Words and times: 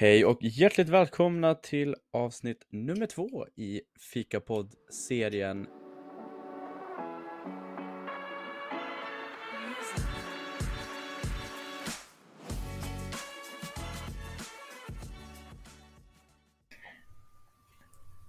Hej 0.00 0.24
och 0.24 0.38
hjärtligt 0.40 0.88
välkomna 0.88 1.54
till 1.54 1.96
avsnitt 2.12 2.66
nummer 2.70 3.06
två 3.06 3.46
i 3.56 3.80
Fikapodd-serien 4.12 5.66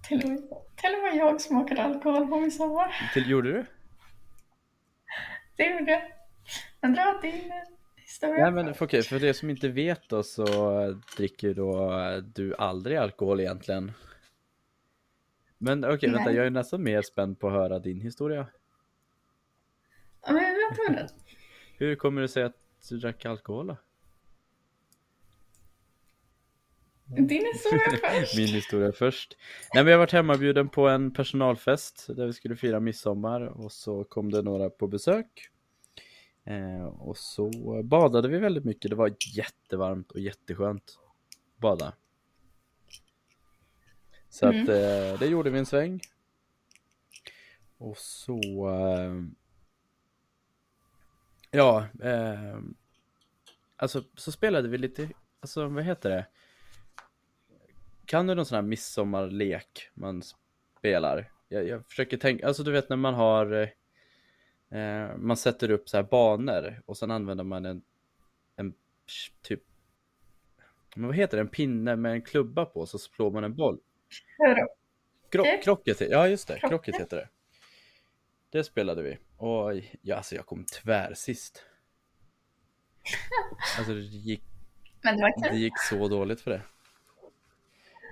Till 0.08 0.22
och, 0.22 0.28
med, 0.28 0.38
till 0.76 0.94
och 0.94 1.02
med 1.02 1.16
jag 1.16 1.40
smakade 1.40 1.82
alkohol 1.82 2.28
på 2.28 2.40
midsommar. 2.40 3.10
till 3.14 3.30
gjorde 3.30 3.52
du? 3.52 3.66
Det 5.56 5.78
gjorde 5.78 5.92
jag. 5.92 6.02
Men 6.80 6.94
dra 6.94 7.20
historia. 8.22 8.50
Nej 8.50 8.64
men 8.64 8.74
okej, 8.80 9.02
för 9.02 9.18
det 9.18 9.34
som 9.34 9.50
inte 9.50 9.68
vet 9.68 10.08
då 10.08 10.22
så 10.22 10.46
dricker 11.16 11.54
då 11.54 11.90
du 12.34 12.54
aldrig 12.54 12.96
alkohol 12.96 13.40
egentligen. 13.40 13.92
Men 15.58 15.84
okej, 15.84 16.10
vänta, 16.10 16.24
Nej. 16.24 16.36
jag 16.36 16.46
är 16.46 16.50
nästan 16.50 16.82
mer 16.82 17.02
spänd 17.02 17.38
på 17.38 17.46
att 17.46 17.52
höra 17.52 17.78
din 17.78 18.00
historia. 18.00 18.46
Ja, 20.26 20.32
men 20.32 20.42
jag 20.42 20.76
tar 20.76 20.94
den. 20.94 21.08
Hur 21.78 21.94
kommer 21.94 22.22
det 22.22 22.28
sig 22.28 22.42
att 22.42 22.56
du 22.88 22.98
drack 22.98 23.24
alkohol 23.24 23.66
då? 23.66 23.76
Din 27.04 27.28
historia 27.52 27.98
först. 28.20 28.36
Min 28.36 28.48
historia 28.48 28.92
först. 28.92 29.36
Nej 29.74 29.84
men 29.84 29.90
jag 29.90 29.98
varit 29.98 30.12
hemmabjuden 30.12 30.68
på 30.68 30.88
en 30.88 31.12
personalfest 31.12 32.06
där 32.16 32.26
vi 32.26 32.32
skulle 32.32 32.56
fira 32.56 32.80
midsommar 32.80 33.40
och 33.40 33.72
så 33.72 34.04
kom 34.04 34.30
det 34.30 34.42
några 34.42 34.70
på 34.70 34.86
besök. 34.86 35.52
Eh, 36.44 36.84
och 36.84 37.16
så 37.16 37.50
badade 37.84 38.28
vi 38.28 38.38
väldigt 38.38 38.64
mycket. 38.64 38.90
Det 38.90 38.96
var 38.96 39.14
jättevarmt 39.36 40.10
och 40.12 40.20
jätteskönt 40.20 40.98
att 41.56 41.60
bada. 41.60 41.92
Så 44.28 44.46
Mm. 44.46 44.62
att 44.62 44.68
eh, 44.68 45.18
det 45.18 45.26
gjorde 45.26 45.50
vi 45.50 45.58
en 45.58 45.66
sväng. 45.66 46.00
Och 47.78 47.98
så 47.98 48.40
eh, 48.70 49.14
Ja, 51.50 51.86
eh, 52.02 52.58
alltså 53.76 54.04
så 54.16 54.32
spelade 54.32 54.68
vi 54.68 54.78
lite, 54.78 55.08
alltså 55.40 55.68
vad 55.68 55.84
heter 55.84 56.10
det? 56.10 56.26
Kan 58.04 58.26
du 58.26 58.34
någon 58.34 58.46
sån 58.46 58.54
här 58.56 58.62
midsommarlek 58.62 59.90
man 59.94 60.22
spelar? 60.78 61.32
Jag, 61.48 61.68
jag 61.68 61.86
försöker 61.86 62.16
tänka, 62.16 62.46
alltså 62.46 62.62
du 62.62 62.72
vet 62.72 62.88
när 62.88 62.96
man 62.96 63.14
har 63.14 63.70
eh, 64.72 65.16
Man 65.16 65.36
sätter 65.36 65.70
upp 65.70 65.88
så 65.88 65.96
här 65.96 66.04
banor 66.04 66.82
och 66.86 66.96
sen 66.96 67.10
använder 67.10 67.44
man 67.44 67.64
en, 67.64 67.82
en 68.56 68.74
typ 69.42 69.62
men 70.96 71.06
vad 71.06 71.16
heter 71.16 71.36
det? 71.36 71.40
En 71.40 71.48
pinne 71.48 71.96
med 71.96 72.12
en 72.12 72.22
klubba 72.22 72.64
på 72.64 72.86
så 72.86 72.98
slår 72.98 73.30
man 73.30 73.44
en 73.44 73.54
boll. 73.54 73.80
Kro 75.30 75.44
krocket, 75.62 76.00
ja 76.00 76.28
just 76.28 76.48
det, 76.48 76.58
Krocket. 76.58 77.00
heter 77.00 77.16
det. 77.16 77.28
Det 78.50 78.64
spelade 78.64 79.02
vi. 79.02 79.18
Och 79.36 79.72
ja, 80.02 80.16
alltså 80.16 80.34
jag 80.34 80.46
kom 80.46 80.64
tvär 80.64 81.14
sist. 81.14 81.64
Alltså 83.78 83.94
det 83.94 84.00
gick 84.00 84.42
det 85.50 85.56
gick 85.56 85.78
så 85.78 86.08
dåligt 86.08 86.40
för 86.40 86.50
det. 86.50 86.62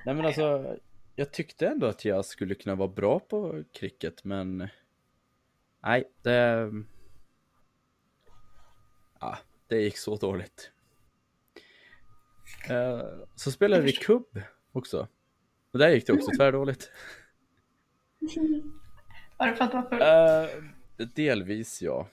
Nej 0.06 0.14
men 0.14 0.26
alltså, 0.26 0.76
jag 1.16 1.32
tyckte 1.32 1.66
ändå 1.66 1.86
att 1.86 2.04
jag 2.04 2.24
skulle 2.24 2.54
kunna 2.54 2.74
vara 2.74 2.88
bra 2.88 3.18
på 3.20 3.64
cricket 3.72 4.24
men 4.24 4.68
nej, 5.80 6.04
det 6.22 6.70
ja, 9.20 9.38
det 9.66 9.80
gick 9.82 9.96
så 9.96 10.16
dåligt. 10.16 10.70
Eh, 12.68 13.02
Så 13.34 13.52
spelade 13.52 13.82
vi 13.82 13.92
kubb 13.92 14.40
också. 14.72 15.08
Och 15.72 15.78
där 15.78 15.88
gick 15.88 16.06
det 16.06 16.12
också 16.12 16.30
tvärdåligt. 16.36 16.90
Var 19.36 19.46
det 19.46 19.56
för 19.56 19.64
att 19.64 19.70
du 19.70 19.76
var 19.76 19.88
full? 19.88 21.06
Uh, 21.06 21.08
delvis 21.14 21.82
ja. 21.82 22.08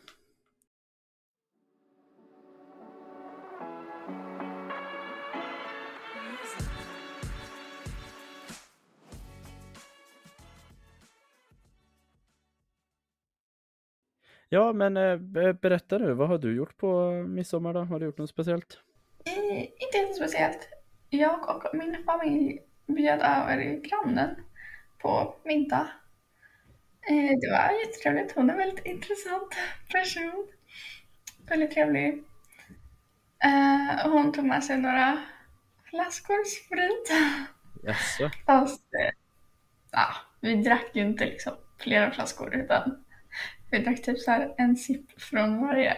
Ja, 14.49 14.73
men 14.73 14.97
eh, 14.97 15.17
be- 15.17 15.53
berätta 15.53 15.97
nu, 15.97 16.13
vad 16.13 16.27
har 16.27 16.37
du 16.37 16.55
gjort 16.55 16.77
på 16.77 17.11
midsommar 17.11 17.73
då? 17.73 17.79
Har 17.79 17.99
du 17.99 18.05
gjort 18.05 18.17
något 18.17 18.29
speciellt? 18.29 18.79
Eh, 19.25 19.61
inte 19.61 19.97
helt 19.97 20.15
speciellt. 20.15 20.69
Jag 21.09 21.55
och 21.55 21.75
min 21.77 22.03
familj 22.05 22.59
bjöd 22.87 23.19
över 23.19 23.81
grannen 23.89 24.35
på 25.01 25.35
middag. 25.45 25.87
Eh, 27.09 27.39
det 27.41 27.51
var 27.51 27.79
jättetrevligt. 27.85 28.35
Hon 28.35 28.49
är 28.49 28.53
en 28.53 28.59
väldigt 28.59 28.85
intressant 28.85 29.55
person. 29.91 30.47
Väldigt 31.49 31.71
trevlig. 31.71 32.23
Eh, 33.43 34.11
hon 34.11 34.31
tog 34.31 34.45
med 34.45 34.63
sig 34.63 34.77
några 34.77 35.17
flaskor 35.89 36.43
sprit. 36.45 37.11
Jaså? 37.83 38.29
Fast 38.45 38.83
ja, 39.91 40.07
vi 40.41 40.55
drack 40.55 40.89
ju 40.93 41.01
inte 41.01 41.25
liksom 41.25 41.53
flera 41.79 42.11
flaskor 42.11 42.55
utan 42.55 43.03
vi 43.71 43.79
drack 43.79 44.01
typ 44.01 44.19
så 44.19 44.31
här 44.31 44.55
en 44.57 44.75
sipp 44.75 45.21
från 45.21 45.61
varje. 45.61 45.91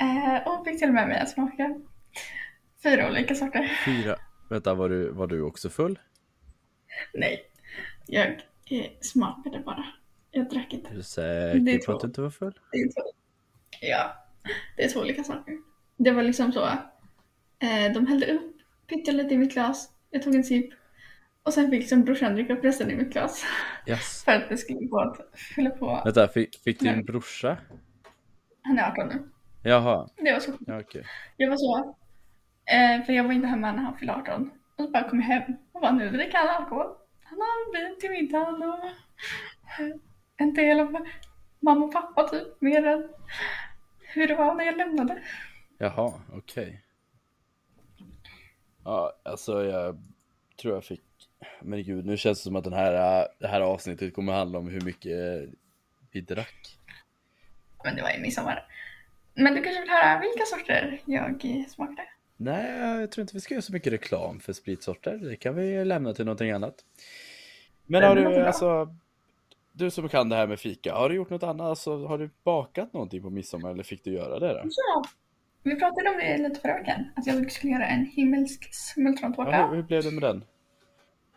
Eh, 0.00 0.48
och 0.48 0.66
fick 0.66 0.78
till 0.78 0.92
med 0.92 1.08
mig 1.08 1.20
att 1.20 1.30
smaka 1.30 1.74
fyra 2.82 3.08
olika 3.10 3.34
sorter. 3.34 3.72
Fyra. 3.86 4.16
Vänta, 4.50 4.74
var 4.74 4.88
du, 4.88 5.10
var 5.10 5.26
du 5.26 5.42
också 5.42 5.68
full? 5.70 5.98
Nej, 7.14 7.42
jag 8.06 8.36
smakade 9.00 9.58
bara. 9.58 9.84
Jag 10.30 10.50
drack 10.50 10.72
Är 10.72 10.76
inte. 10.76 10.90
du 10.90 10.96
Det 10.96 11.02
säker 11.02 11.68
är 11.74 11.78
på 11.78 11.84
två. 11.84 11.92
att 11.92 12.00
du 12.00 12.06
inte 12.06 12.20
var 12.20 12.30
full? 12.30 12.58
Det 12.72 12.78
är 12.78 12.84
två. 12.92 13.02
Ja, 13.80 14.26
det 14.76 14.84
är 14.84 14.88
två 14.88 15.00
olika 15.00 15.24
saker. 15.24 15.58
Det 15.96 16.10
var 16.10 16.22
liksom 16.22 16.52
så. 16.52 16.64
Eh, 16.64 17.92
de 17.94 18.06
hällde 18.06 18.32
upp 18.32 18.56
pyttelite 18.88 19.34
i 19.34 19.38
mitt 19.38 19.52
glas. 19.52 19.90
Jag 20.10 20.22
tog 20.22 20.34
en 20.34 20.44
sipp. 20.44 20.70
Och 21.42 21.54
sen 21.54 21.70
fick 21.70 21.80
liksom 21.80 22.04
brorsan 22.04 22.34
dricka 22.34 22.52
upp 22.52 22.64
resten 22.64 22.90
i 22.90 22.96
mitt 22.96 23.12
glas. 23.12 23.44
Yes. 23.86 24.22
För 24.24 24.32
att 24.32 24.48
det 24.48 24.56
skulle 24.56 24.86
gå 24.86 25.00
att 25.00 25.38
fylla 25.54 25.70
på. 25.70 26.02
Vänta, 26.04 26.28
fick, 26.28 26.62
fick 26.64 26.80
din 26.80 27.04
brorsa? 27.04 27.56
Han 28.62 28.78
är 28.78 28.90
18 28.90 29.08
nu. 29.08 29.28
Jaha, 29.62 30.08
Det 30.16 30.32
var 30.32 30.40
så. 30.40 30.52
ja, 30.66 30.80
okej. 30.80 31.06
Jag 31.36 31.50
var 31.50 31.56
så. 31.56 31.96
Eh, 32.64 33.04
för 33.06 33.12
jag 33.12 33.24
var 33.24 33.32
inte 33.32 33.46
hemma 33.46 33.72
när 33.72 33.82
han 33.82 33.98
fyllde 33.98 34.14
18. 34.14 34.50
Och 34.76 34.84
så 34.84 34.90
bara 34.90 35.08
kom 35.08 35.20
jag 35.20 35.26
hem 35.26 35.42
och 35.72 35.80
bara 35.80 35.92
nu 35.92 36.10
dricker 36.10 36.38
han 36.38 36.48
alkohol. 36.62 36.86
Han 37.22 37.38
har 37.38 37.72
vin 37.88 38.00
till 38.00 38.10
middagen 38.10 38.62
och 38.62 38.84
en 40.36 40.54
del 40.54 40.80
av 40.80 40.96
mamma 41.60 41.84
och 41.84 41.92
pappa 41.92 42.28
typ. 42.28 42.60
Mer 42.60 42.86
än 42.86 43.08
hur 44.00 44.28
det 44.28 44.34
var 44.34 44.54
när 44.54 44.64
jag 44.64 44.76
lämnade. 44.76 45.22
Jaha, 45.78 46.12
okej. 46.32 46.82
Ja, 48.84 49.12
alltså 49.24 49.64
jag 49.64 49.98
tror 50.60 50.74
jag 50.74 50.84
fick, 50.84 51.02
men 51.62 51.82
gud, 51.82 52.06
nu 52.06 52.16
känns 52.16 52.38
det 52.38 52.42
som 52.42 52.56
att 52.56 52.64
den 52.64 52.72
här, 52.72 53.28
det 53.38 53.48
här 53.48 53.60
avsnittet 53.60 54.14
kommer 54.14 54.32
handla 54.32 54.58
om 54.58 54.68
hur 54.68 54.80
mycket 54.80 55.48
vi 56.10 56.20
drack. 56.20 56.78
Men 57.84 57.96
det 57.96 58.02
var 58.02 58.10
ju 58.10 58.20
midsommar. 58.20 58.66
Men 59.34 59.54
du 59.54 59.62
kanske 59.62 59.80
vill 59.80 59.90
höra 59.90 60.20
vilka 60.20 60.44
sorter 60.44 61.00
jag 61.04 61.70
smakade? 61.70 62.08
Nej, 62.36 63.00
jag 63.00 63.10
tror 63.10 63.22
inte 63.22 63.34
vi 63.34 63.40
ska 63.40 63.54
göra 63.54 63.62
så 63.62 63.72
mycket 63.72 63.92
reklam 63.92 64.40
för 64.40 64.52
spritsorter. 64.52 65.16
Det 65.16 65.36
kan 65.36 65.54
vi 65.54 65.84
lämna 65.84 66.14
till 66.14 66.24
någonting 66.24 66.50
annat. 66.50 66.74
Men 67.86 68.02
har 68.02 68.16
du, 68.16 68.46
alltså, 68.46 68.96
du 69.72 69.90
som 69.90 70.08
kan 70.08 70.28
det 70.28 70.36
här 70.36 70.46
med 70.46 70.60
fika, 70.60 70.94
har 70.94 71.08
du 71.08 71.14
gjort 71.14 71.30
något 71.30 71.42
annat? 71.42 71.66
Alltså, 71.66 72.06
har 72.06 72.18
du 72.18 72.30
bakat 72.44 72.92
någonting 72.92 73.22
på 73.22 73.30
midsommar 73.30 73.70
eller 73.70 73.82
fick 73.82 74.04
du 74.04 74.12
göra 74.12 74.38
det 74.38 74.48
då? 74.48 74.60
Ja. 74.64 75.02
Vi 75.62 75.76
pratade 75.76 76.10
om 76.10 76.16
det 76.18 76.38
lite 76.38 76.60
förra 76.60 76.78
veckan. 76.78 77.04
Att 77.16 77.26
jag 77.26 77.52
skulle 77.52 77.72
göra 77.72 77.86
en 77.86 78.06
himmelsk 78.06 78.74
smultrontårta. 78.74 79.50
Ja, 79.50 79.68
hur, 79.68 79.76
hur 79.76 79.82
blev 79.82 80.02
det 80.02 80.10
med 80.10 80.22
den? 80.22 80.44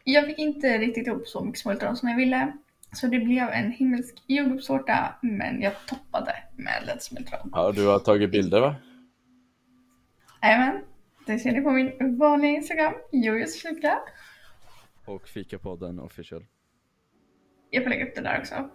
Jag 0.07 0.25
fick 0.25 0.39
inte 0.39 0.77
riktigt 0.77 1.07
ihop 1.07 1.27
så 1.27 1.43
mycket 1.43 1.59
smultron 1.59 1.97
som 1.97 2.09
jag 2.09 2.17
ville. 2.17 2.53
Så 2.93 3.07
det 3.07 3.19
blev 3.19 3.49
en 3.49 3.71
himmelsk 3.71 4.23
jordgubbstårta, 4.27 5.15
men 5.21 5.61
jag 5.61 5.73
toppade 5.87 6.35
med 6.55 6.83
lite 6.85 6.99
smultron. 6.99 7.49
Ja, 7.53 7.71
du 7.71 7.87
har 7.87 7.99
tagit 7.99 8.31
bilder 8.31 8.61
va? 8.61 8.75
Jajamän, 10.41 10.81
det 11.25 11.39
ser 11.39 11.51
ni 11.51 11.61
på 11.61 11.71
min 11.71 12.17
vanliga 12.17 12.51
Instagram, 12.51 12.93
Jojos 13.11 13.61
kika. 13.61 13.99
Och 15.05 15.27
Fikapodden 15.27 15.99
official. 15.99 16.45
Jag 17.69 17.83
får 17.83 17.89
lägga 17.89 18.05
upp 18.05 18.15
det 18.15 18.21
där 18.21 18.39
också. 18.39 18.69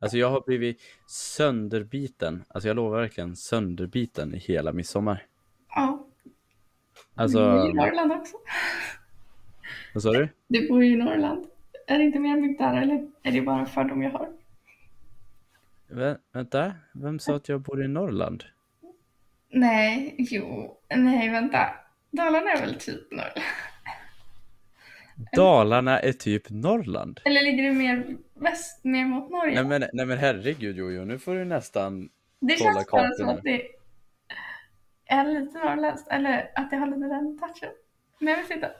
Alltså 0.00 0.18
jag 0.18 0.30
har 0.30 0.40
blivit 0.46 0.80
sönderbiten. 1.06 2.44
Alltså 2.48 2.68
jag 2.68 2.74
lovar 2.74 3.00
verkligen 3.00 3.36
sönderbiten 3.36 4.34
i 4.34 4.38
hela 4.38 4.72
midsommar. 4.72 5.26
Ja, 5.68 6.04
Alltså, 7.14 7.38
du 7.38 7.44
bor 7.58 7.64
ju 7.64 7.70
i 7.70 7.74
Norrland 7.74 8.12
också. 8.12 8.36
vad 9.94 10.02
sa 10.02 10.12
du? 10.12 10.28
Du 10.48 10.68
bor 10.68 10.84
ju 10.84 10.92
i 10.92 10.96
Norrland. 10.96 11.46
Är 11.86 11.98
det 11.98 12.04
inte 12.04 12.18
mer 12.18 12.40
byggt 12.40 12.58
där 12.58 12.82
eller 12.82 13.06
är 13.22 13.32
det 13.32 13.42
bara 13.42 13.60
en 13.60 13.66
fördom 13.66 14.02
jag 14.02 14.10
har? 14.10 14.28
Vä 15.88 16.16
vänta, 16.32 16.72
vem 16.94 17.18
sa 17.18 17.36
att 17.36 17.48
jag 17.48 17.60
bor 17.60 17.84
i 17.84 17.88
Norrland? 17.88 18.44
Nej, 19.50 20.14
jo, 20.18 20.76
nej 20.96 21.28
vänta. 21.30 21.58
Dalarna 22.10 22.50
är 22.52 22.60
väl 22.60 22.74
typ 22.74 23.10
Norrland? 23.10 23.40
Dalarna 25.36 26.00
är 26.00 26.12
typ 26.12 26.50
Norrland. 26.50 27.20
Eller 27.24 27.42
ligger 27.42 27.62
det 27.62 27.72
mer 27.72 28.16
väst, 28.34 28.84
mer 28.84 29.04
mot 29.04 29.30
Norge? 29.30 29.54
Nej 29.54 29.64
men, 29.80 29.90
nej 29.92 30.06
men 30.06 30.18
herregud 30.18 30.76
Jojo, 30.76 31.04
nu 31.04 31.18
får 31.18 31.34
du 31.34 31.44
nästan 31.44 32.08
det 32.40 32.56
kolla 32.58 32.72
känns 32.74 32.90
bara 32.90 33.10
som 33.10 33.28
att 33.28 33.42
det 33.42 33.62
är 35.06 35.24
lite 35.40 35.58
norrländskt, 35.58 36.08
eller 36.08 36.50
att 36.54 36.70
det 36.70 36.76
har 36.76 36.86
lite 36.86 36.98
den 37.08 37.38
touchen. 37.38 37.74
Men 38.18 38.32
jag 38.34 38.42
vet 38.42 38.50
inte. 38.50 38.72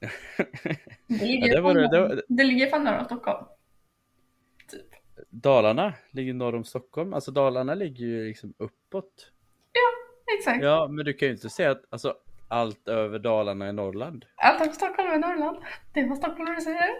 Det 1.08 1.24
ligger, 1.26 1.48
Ja, 1.48 1.54
det 1.54 1.60
var 1.60 1.74
det- 1.74 1.88
det 1.90 2.00
var- 2.00 2.22
det 2.28 2.44
ligger 2.44 2.66
fan 2.70 2.84
norr 2.84 2.98
om 2.98 3.04
Stockholm. 3.04 3.46
Typ. 4.70 4.86
Dalarna 5.30 5.92
ligger 6.10 6.34
norr 6.34 6.54
om 6.54 6.64
Stockholm, 6.64 7.14
alltså 7.14 7.30
Dalarna 7.30 7.74
ligger 7.74 8.06
ju 8.06 8.24
liksom 8.28 8.54
uppåt. 8.58 9.32
Exakt. 10.38 10.64
Ja, 10.64 10.88
men 10.90 11.04
du 11.04 11.12
kan 11.12 11.28
ju 11.28 11.34
inte 11.34 11.48
säga 11.48 11.70
att 11.70 11.82
alltså, 11.90 12.14
allt 12.48 12.88
över 12.88 13.18
Dalarna 13.18 13.66
är 13.66 13.72
Norrland. 13.72 14.24
Allt 14.36 14.60
över 14.60 14.72
Stockholm 14.72 15.10
är 15.10 15.18
Norrland. 15.18 15.58
Det 15.92 16.00
är 16.00 16.08
vad 16.08 16.18
stockholmare 16.18 16.60
säger. 16.60 16.90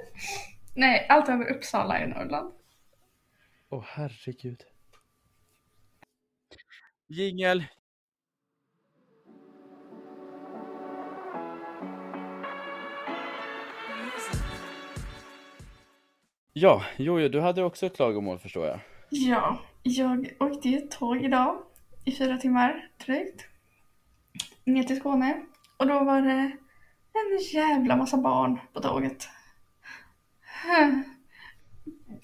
Nej, 0.77 1.07
allt 1.09 1.29
över 1.29 1.51
Uppsala 1.51 1.99
är 1.99 2.07
Norrland. 2.07 2.53
Åh 3.69 3.85
herregud. 3.87 4.63
Jingel. 7.07 7.65
Ja, 16.53 16.85
Jojo, 16.97 17.29
du 17.29 17.41
hade 17.41 17.63
också 17.63 17.87
ett 17.87 17.97
klagomål 17.97 18.39
förstår 18.39 18.67
jag. 18.67 18.81
Ja, 19.11 19.59
jag 19.83 20.33
åkte 20.41 20.69
ju 20.69 20.81
tåg 20.81 21.25
idag 21.25 21.63
i 22.05 22.13
fyra 22.13 22.37
timmar 22.37 22.91
drygt. 23.07 23.47
Ner 24.67 24.83
till 24.83 24.97
Skåne. 24.97 25.43
Och 25.77 25.87
då 25.87 26.05
var 26.05 26.23
det 26.23 26.57
en 27.13 27.39
jävla 27.53 27.97
massa 27.97 28.17
barn 28.17 28.61
på 28.73 28.81
tåget. 28.81 29.29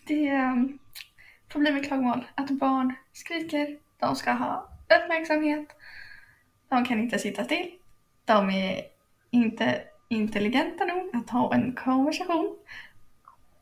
Det 0.06 0.28
ehm, 0.28 0.78
får 1.52 1.60
bli 1.60 1.72
mitt 1.72 1.86
klagomål 1.86 2.24
att 2.34 2.50
barn 2.50 2.94
skriker, 3.12 3.78
de 3.98 4.16
ska 4.16 4.32
ha 4.32 4.68
uppmärksamhet, 4.82 5.68
de 6.68 6.84
kan 6.84 7.00
inte 7.00 7.18
sitta 7.18 7.44
still, 7.44 7.70
de 8.24 8.50
är 8.50 8.82
inte 9.30 9.82
intelligenta 10.08 10.84
nog 10.84 11.16
att 11.16 11.30
ha 11.30 11.54
en 11.54 11.74
konversation. 11.74 12.56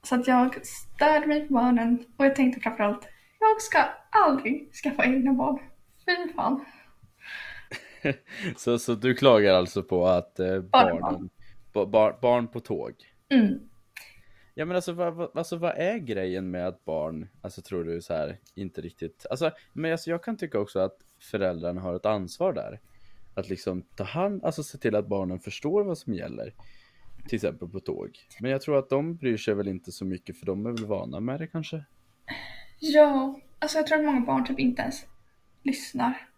Så 0.03 0.15
att 0.15 0.27
jag 0.27 0.67
störde 0.67 1.27
mig 1.27 1.49
på 1.49 1.55
barnen 1.55 2.05
och 2.17 2.25
jag 2.25 2.37
tänkte 2.37 2.61
framförallt, 2.61 3.09
jag 3.39 3.63
ska 3.63 3.85
aldrig 4.11 4.75
skaffa 4.75 5.05
egna 5.05 5.33
barn. 5.33 5.59
Fy 6.07 6.33
fan. 6.33 6.65
Så, 8.57 8.79
så 8.79 8.95
du 8.95 9.15
klagar 9.15 9.55
alltså 9.55 9.83
på 9.83 10.07
att 10.07 10.41
eh, 10.41 10.61
Barn. 10.61 11.01
barnen, 11.01 11.31
ba, 11.73 11.87
bar, 11.87 12.19
barn 12.23 12.49
på 12.49 12.61
tåg? 12.61 12.95
Mm. 13.29 13.59
Ja 14.55 14.65
men 14.65 14.77
alltså 14.77 14.93
vad, 14.93 15.15
vad, 15.15 15.37
alltså 15.37 15.57
vad 15.57 15.79
är 15.79 15.99
grejen 15.99 16.51
med 16.51 16.69
att 16.69 16.85
barn, 16.85 17.29
alltså 17.43 17.63
tror 17.63 17.85
du 17.85 18.03
så 18.03 18.15
här, 18.15 18.39
inte 18.55 18.81
riktigt, 18.81 19.27
alltså, 19.31 19.51
men 19.73 19.93
alltså 19.93 20.11
jag 20.11 20.25
kan 20.25 20.37
tycka 20.37 20.59
också 20.59 20.79
att 20.79 20.97
föräldrarna 21.31 21.81
har 21.81 21.95
ett 21.95 22.07
ansvar 22.07 22.53
där. 22.53 22.81
Att 23.35 23.49
liksom 23.49 23.83
ta 23.83 24.05
hand, 24.05 24.45
alltså 24.45 24.63
se 24.63 24.79
till 24.79 24.97
att 24.97 25.07
barnen 25.07 25.41
förstår 25.41 25.85
vad 25.85 25.99
som 25.99 26.15
gäller. 26.15 26.55
Till 27.29 27.37
exempel 27.37 27.69
på 27.69 27.81
tåg. 27.81 28.19
Men 28.41 28.51
jag 28.51 28.63
tror 28.63 28.79
att 28.79 28.89
de 28.89 29.17
bryr 29.17 29.37
sig 29.37 29.55
väl 29.55 29.69
inte 29.69 29.93
så 29.93 30.05
mycket 30.05 30.39
för 30.39 30.47
de 30.47 30.67
är 30.67 30.71
väl 30.71 30.87
vana 30.87 31.21
med 31.21 31.41
det 31.41 31.47
kanske. 31.47 31.85
Ja, 32.79 33.41
alltså 33.59 33.79
jag 33.79 33.87
tror 33.87 33.99
att 33.99 34.05
många 34.05 34.21
barn 34.21 34.45
typ 34.47 34.59
inte 34.59 34.83
ens 34.83 35.07
lyssnar. 35.63 36.30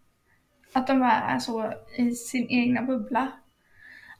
Att 0.72 0.86
de 0.86 1.00
bara 1.00 1.12
är 1.12 1.38
så 1.38 1.72
i 1.96 2.10
sin 2.10 2.46
egna 2.48 2.82
bubbla. 2.82 3.32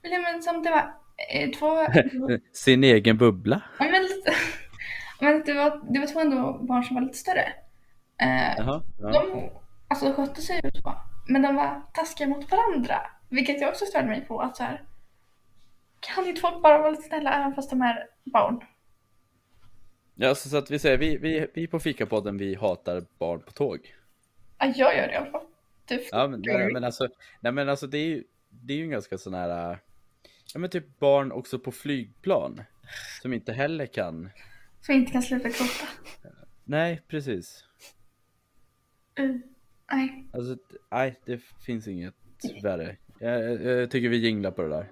Eller 0.03 0.23
men 0.23 0.43
som 0.43 0.63
det 0.63 0.71
var 0.71 0.95
eh, 1.33 1.51
två... 1.51 1.87
Sin 2.53 2.85
egen 2.85 3.19
bubbla. 3.19 3.63
ja, 3.79 3.85
men 3.85 4.03
lite, 4.03 4.33
men 5.21 5.43
det 5.47 5.53
var, 5.53 5.93
det 5.93 5.99
var 5.99 6.07
två 6.07 6.21
ändå 6.21 6.59
barn 6.63 6.85
som 6.85 6.95
var 6.95 7.03
lite 7.03 7.19
större. 7.19 7.53
Eh, 8.21 8.57
Jaha. 8.57 8.83
Ja. 8.99 9.09
de 9.09 9.51
alltså, 9.89 10.13
skötte 10.13 10.43
sig 10.43 10.61
ju 10.65 10.71
så. 10.71 10.95
Men 11.29 11.43
de 11.43 11.57
var 11.57 11.83
taskiga 11.95 12.29
mot 12.29 12.51
varandra. 12.51 12.97
Vilket 13.29 13.61
jag 13.61 13.71
också 13.71 13.85
störde 13.85 14.09
mig 14.09 14.21
på. 14.21 14.41
Att 14.41 14.57
så 14.57 14.63
här, 14.63 14.83
kan 16.01 16.27
inte 16.27 16.41
folk 16.41 16.63
bara 16.63 16.79
vara 16.79 16.91
lite 16.91 17.03
snälla 17.03 17.33
även 17.33 17.55
fast 17.55 17.71
de 17.71 17.83
är 17.83 18.07
barn? 18.25 18.61
ja 20.15 20.29
alltså, 20.29 20.49
så 20.49 20.57
att 20.57 20.71
vi 20.71 20.79
säger, 20.79 20.99
vi, 20.99 21.17
vi, 21.17 21.47
vi 21.55 21.67
på 21.67 21.79
Fikapodden, 21.79 22.39
vi 22.39 22.55
hatar 22.55 23.05
barn 23.19 23.43
på 23.43 23.53
tåg. 23.53 23.95
Ja, 24.59 24.67
jag 24.67 24.97
gör 24.97 25.07
det 25.07 25.13
i 25.13 25.17
alla 25.17 25.31
fall. 25.31 25.47
Ja 26.11 26.29
men, 26.29 26.43
nej, 26.47 26.73
men 26.73 26.85
alltså, 26.85 27.09
nej 27.41 27.53
men 27.53 27.69
alltså 27.69 27.87
det 27.87 27.99
är 27.99 28.07
ju, 28.07 28.25
det 28.51 28.73
är 28.73 28.77
ju 28.77 28.85
en 28.85 28.91
ganska 28.91 29.19
sån 29.19 29.35
här, 29.35 29.73
äh, 29.73 29.79
ja 30.55 30.61
men 30.61 30.71
typ 30.71 30.99
barn 30.99 31.33
också 31.33 31.59
på 31.59 31.73
flygplan. 31.73 32.63
Som 33.23 33.33
inte 33.33 33.53
heller 33.53 33.87
kan, 33.87 34.31
Som 34.81 34.95
inte 34.95 35.13
kan 35.13 35.23
sluta 35.23 35.49
gråta. 35.49 35.89
nej 36.65 37.03
precis. 37.09 37.65
Uh, 39.21 39.37
nej. 39.93 40.29
Alltså, 40.33 40.57
nej 40.91 41.21
det 41.25 41.41
finns 41.67 41.89
inget 41.89 42.15
värre. 42.63 42.97
Jag, 43.19 43.43
jag, 43.45 43.63
jag 43.65 43.91
tycker 43.91 44.09
vi 44.09 44.17
jinglar 44.17 44.51
på 44.51 44.63
det 44.63 44.69
där. 44.69 44.89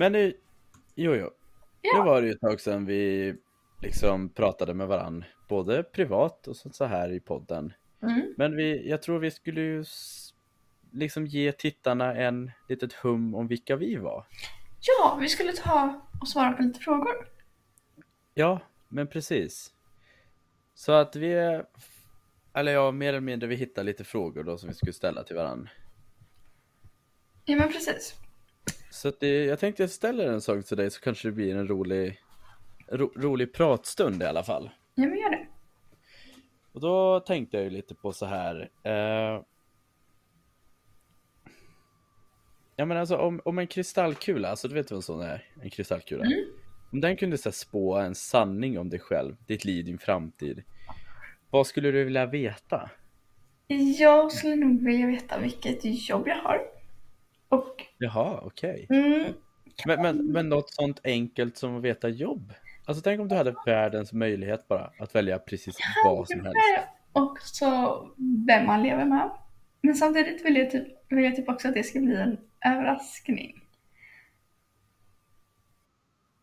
Men 0.00 0.12
nu, 0.12 0.34
Jojo. 1.02 1.24
Nu 1.82 1.88
Ja. 1.94 2.04
var 2.04 2.20
det 2.20 2.26
ju 2.26 2.32
ett 2.32 2.40
tag 2.40 2.60
sedan 2.60 2.86
vi 2.86 3.34
liksom 3.82 4.28
pratade 4.28 4.74
med 4.74 4.86
varann. 4.88 5.24
Både 5.48 5.82
privat 5.82 6.46
och 6.48 6.56
så 6.56 6.84
här 6.84 7.12
i 7.12 7.20
podden. 7.20 7.72
Mm. 8.02 8.34
Men 8.36 8.56
vi, 8.56 8.88
jag 8.88 9.02
tror 9.02 9.18
vi 9.18 9.30
skulle 9.30 9.60
ju 9.60 9.84
liksom 10.92 11.26
ge 11.26 11.52
tittarna 11.52 12.14
en 12.14 12.50
litet 12.68 12.92
hum 12.92 13.34
om 13.34 13.46
vilka 13.48 13.76
vi 13.76 13.96
var. 13.96 14.26
Ja, 14.80 15.18
vi 15.20 15.28
skulle 15.28 15.52
ta 15.52 16.00
och 16.20 16.28
svara 16.28 16.52
på 16.52 16.62
lite 16.62 16.80
frågor. 16.80 17.28
Ja, 18.34 18.60
men 18.88 19.06
precis. 19.06 19.74
Så 20.74 20.92
att 20.92 21.16
vi, 21.16 21.62
eller 22.54 22.72
ja, 22.72 22.90
mer 22.90 23.08
eller 23.08 23.20
mindre 23.20 23.48
vi 23.48 23.54
hittar 23.54 23.84
lite 23.84 24.04
frågor 24.04 24.44
då 24.44 24.58
som 24.58 24.68
vi 24.68 24.74
skulle 24.74 24.92
ställa 24.92 25.22
till 25.24 25.36
varann. 25.36 25.68
Ja, 27.44 27.56
men 27.56 27.72
precis. 27.72 28.14
Så 28.90 29.12
det, 29.20 29.44
jag 29.44 29.58
tänkte 29.58 29.82
jag 29.82 29.90
ställer 29.90 30.32
en 30.32 30.40
sak 30.40 30.64
till 30.64 30.76
dig 30.76 30.90
så 30.90 31.00
kanske 31.00 31.28
det 31.28 31.32
blir 31.32 31.56
en 31.56 31.68
rolig, 31.68 32.20
ro, 32.88 33.12
rolig 33.16 33.52
pratstund 33.52 34.22
i 34.22 34.26
alla 34.26 34.42
fall. 34.42 34.70
Ja, 34.94 35.06
men 35.06 35.18
gör 35.18 35.30
det. 35.30 35.46
Och 36.72 36.80
då 36.80 37.20
tänkte 37.20 37.56
jag 37.56 37.64
ju 37.64 37.70
lite 37.70 37.94
på 37.94 38.12
så 38.12 38.26
här. 38.26 38.70
Eh, 38.82 39.42
ja 42.76 42.84
men 42.84 42.96
alltså 42.96 43.16
om, 43.16 43.40
om 43.44 43.58
en 43.58 43.66
kristallkula, 43.66 44.48
alltså 44.48 44.68
du 44.68 44.74
vet 44.74 44.90
vad 44.90 44.96
en 44.96 45.02
sån 45.02 45.20
är? 45.20 45.44
En 45.62 45.70
kristallkula. 45.70 46.24
Mm. 46.24 46.44
Om 46.92 47.00
den 47.00 47.16
kunde 47.16 47.38
så 47.38 47.48
här, 47.48 47.54
spå 47.54 47.96
en 47.96 48.14
sanning 48.14 48.78
om 48.78 48.88
dig 48.88 49.00
själv, 49.00 49.36
ditt 49.46 49.64
liv, 49.64 49.84
din 49.84 49.98
framtid. 49.98 50.62
Vad 51.50 51.66
skulle 51.66 51.90
du 51.90 52.04
vilja 52.04 52.26
veta? 52.26 52.90
Jag 53.98 54.32
skulle 54.32 54.56
nog 54.56 54.84
vilja 54.84 55.06
veta 55.06 55.38
vilket 55.38 56.08
jobb 56.08 56.28
jag 56.28 56.36
har. 56.36 56.69
Jaha, 58.02 58.40
okej. 58.42 58.86
mm, 58.90 59.32
Men, 59.86 60.02
men, 60.02 60.26
men 60.32 60.48
något 60.48 60.70
sånt 60.70 61.00
enkelt 61.04 61.56
som 61.56 61.76
att 61.76 61.82
veta 61.82 62.08
jobb? 62.08 62.52
Alltså 62.84 63.02
tänk 63.02 63.20
om 63.20 63.28
du 63.28 63.34
hade 63.34 63.54
världens 63.66 64.12
möjlighet 64.12 64.68
bara 64.68 64.90
att 64.98 65.14
välja 65.14 65.38
precis 65.38 65.76
vad 66.04 66.28
som 66.28 66.40
helst. 66.44 66.58
också 67.12 67.66
vem 68.46 68.66
man 68.66 68.82
lever 68.82 69.04
med. 69.04 69.30
Men 69.82 69.94
samtidigt 69.94 70.44
vill 70.44 70.56
jag, 70.56 70.70
typ, 70.70 70.88
vill 71.08 71.24
jag 71.24 71.36
typ 71.36 71.48
också 71.48 71.68
att 71.68 71.74
det 71.74 71.82
ska 71.82 72.00
bli 72.00 72.14
en 72.16 72.36
överraskning. 72.66 73.60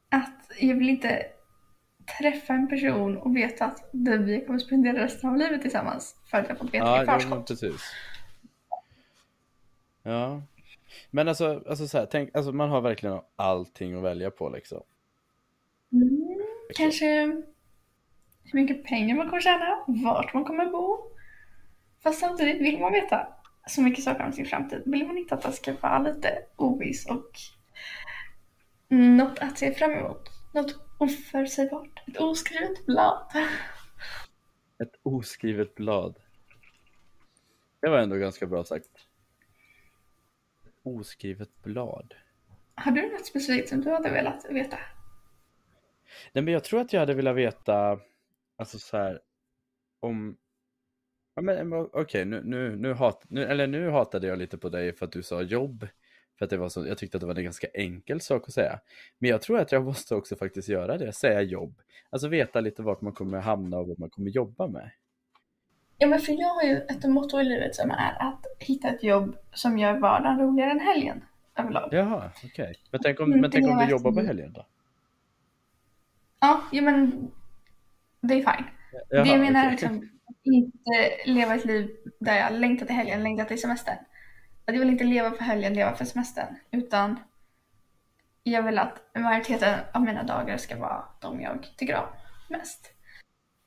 Att 0.10 0.52
jag 0.60 0.76
vill 0.76 0.90
inte 0.90 1.26
träffa 2.20 2.54
en 2.54 2.68
person 2.68 3.18
och 3.18 3.36
veta 3.36 3.66
att 3.66 3.90
vi 3.92 4.44
kommer 4.46 4.60
spendera 4.60 5.04
resten 5.04 5.30
av 5.30 5.38
livet 5.38 5.62
tillsammans 5.62 6.16
för 6.32 6.38
att 6.38 6.50
jag 6.50 6.58
fått 6.58 6.74
veta 6.74 6.86
det 6.86 6.92
Ja, 6.92 7.04
i 7.04 7.06
förskott. 7.22 7.48
precis. 7.48 7.82
Ja. 10.04 10.42
Men 11.12 11.28
alltså, 11.28 11.64
alltså 11.70 11.88
så 11.88 11.98
här, 11.98 12.06
tänk, 12.06 12.36
alltså 12.36 12.52
man 12.52 12.70
har 12.70 12.82
verkligen 12.82 13.20
allting 13.36 13.94
att 13.98 14.04
välja 14.04 14.32
på 14.32 14.50
liksom. 14.50 14.84
Mm, 15.92 16.42
kanske 16.76 17.06
hur 18.44 18.62
mycket 18.62 18.84
pengar 18.84 19.16
man 19.16 19.30
kommer 19.30 19.42
tjäna, 19.42 19.84
vart 19.88 20.34
man 20.34 20.46
kommer 20.46 20.66
bo. 20.66 20.98
Fast 22.04 22.20
samtidigt 22.20 22.62
vill 22.62 22.80
man 22.80 22.94
veta 22.94 23.28
så 23.68 23.82
mycket 23.82 24.04
saker 24.04 24.26
om 24.26 24.34
sin 24.34 24.46
framtid. 24.46 24.84
Vill 24.86 25.08
man 25.08 25.18
inte 25.18 25.36
att 25.36 25.42
det 25.42 25.52
ska 25.52 25.74
vara 25.82 26.00
lite 26.00 26.44
oviss 26.56 27.06
och 27.06 27.32
något 28.90 29.40
att 29.40 29.58
se 29.58 29.74
fram 29.74 29.92
emot. 29.92 30.30
Något 30.54 30.76
oförutsägbart. 31.00 32.04
Ett 32.08 32.18
oskrivet 32.18 32.86
blad. 32.86 33.32
Ett 34.84 34.94
oskrivet 35.04 35.76
blad. 35.76 36.20
Det 37.82 37.90
var 37.90 37.98
ändå 37.98 38.16
ganska 38.16 38.46
bra 38.46 38.64
sagt. 38.64 38.90
Oskrivet 40.96 41.64
blad. 41.64 42.14
Har 42.76 42.92
du 42.92 43.12
något 43.12 43.26
specifikt 43.26 43.70
som 43.70 43.82
du 43.82 43.90
hade 43.90 44.10
velat 44.10 44.46
veta? 44.50 44.78
Nej 46.34 46.44
men 46.44 46.54
jag 46.54 46.64
tror 46.64 46.82
att 46.82 46.94
jag 46.94 47.00
hade 47.00 47.14
velat 47.14 47.36
veta, 47.36 48.00
alltså 48.58 48.80
så 48.80 48.98
här, 48.98 49.22
om 50.00 50.38
Ja, 51.38 51.42
men 51.42 51.74
okej, 51.74 52.02
okay, 52.02 52.26
nu, 52.26 52.42
nu, 52.46 52.76
nu, 52.76 52.94
hat, 52.94 53.24
nu, 53.28 53.44
eller 53.44 53.68
nu 53.68 53.90
hatade 53.90 54.28
jag 54.28 54.40
lite 54.40 54.58
på 54.58 54.70
dig 54.70 54.94
för 54.94 55.06
att 55.06 55.12
du 55.12 55.24
sa 55.24 55.42
jobb. 55.42 55.88
För 56.38 56.46
att 56.46 56.50
det 56.50 56.58
var 56.58 56.70
så, 56.70 56.88
jag 56.88 56.98
tyckte 56.98 57.18
att 57.18 57.22
det 57.22 57.28
var 57.28 57.36
en 57.36 57.44
ganska 57.44 57.68
enkel 57.74 58.22
sak 58.22 58.44
att 58.48 58.54
säga. 58.54 58.80
Men 59.18 59.30
jag 59.30 59.42
tror 59.42 59.60
att 59.60 59.72
jag 59.72 59.84
måste 59.86 60.16
också 60.16 60.36
faktiskt 60.36 60.70
göra 60.70 60.98
det, 60.98 61.14
säga 61.14 61.42
jobb. 61.42 61.82
Alltså 62.10 62.28
veta 62.28 62.60
lite 62.62 62.82
vart 62.82 63.02
man 63.02 63.14
kommer 63.14 63.40
hamna 63.40 63.78
och 63.78 63.88
vad 63.88 64.00
man 64.00 64.10
kommer 64.10 64.30
jobba 64.30 64.68
med. 64.68 64.92
Ja, 65.98 66.08
men 66.08 66.20
för 66.20 66.34
jag 66.34 66.48
har 66.48 66.64
ju 66.64 66.78
ett 66.78 67.04
motto 67.04 67.40
i 67.40 67.44
livet 67.44 67.76
som 67.76 67.92
är 67.92 68.22
att 68.22 68.46
hitta 68.60 68.88
ett 68.90 69.04
jobb 69.04 69.38
som 69.54 69.78
gör 69.78 69.98
vardagen 69.98 70.40
roligare 70.40 70.72
än 70.72 70.80
helgen 70.80 71.24
överlag. 71.56 71.90
Jaha, 71.92 72.32
okej. 72.36 72.50
Okay. 72.52 72.74
Men 72.92 73.02
tänk 73.04 73.20
om, 73.20 73.30
men 73.30 73.52
tänk 73.52 73.68
om 73.68 73.78
du 73.78 73.90
jobbar 73.90 74.12
på 74.12 74.22
helgen 74.22 74.54
då? 74.54 74.66
Ja, 76.40 76.62
ja 76.72 76.82
men 76.82 77.32
det 78.22 78.34
är 78.34 78.38
fine. 78.38 78.66
Jaha, 79.10 79.24
det 79.24 79.30
jag 79.30 79.40
menar 79.40 79.62
okay. 79.62 79.72
liksom, 79.72 80.10
inte 80.44 81.10
leva 81.26 81.56
ett 81.56 81.66
liv 81.66 81.96
där 82.20 82.38
jag 82.38 82.54
längtar 82.54 82.86
till 82.86 82.96
helgen, 82.96 83.24
längtar 83.24 83.46
till 83.46 83.62
semestern. 83.62 83.98
Jag 84.66 84.80
vill 84.80 84.90
inte 84.90 85.04
leva 85.04 85.32
för 85.32 85.44
helgen, 85.44 85.74
leva 85.74 85.96
för 85.96 86.06
semestern. 86.06 86.56
Utan 86.72 87.20
jag 88.44 88.64
vill 88.64 88.80
att 88.80 89.10
majoriteten 89.16 89.80
av 89.94 90.02
mina 90.02 90.24
dagar 90.24 90.58
ska 90.58 90.78
vara 90.78 91.04
de 91.22 91.42
jag 91.42 91.68
tycker 91.78 91.96
om 91.96 92.08
mest. 92.48 92.94